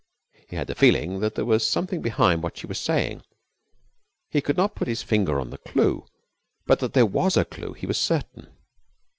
[0.49, 3.21] He had the feeling that there was something behind what she was saying.
[4.31, 6.07] He could not put his finger on the clue,
[6.65, 8.47] but that there was a clue he was certain.